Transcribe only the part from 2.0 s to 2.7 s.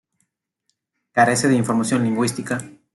lingüística.